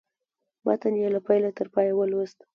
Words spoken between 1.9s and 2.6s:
ولوست.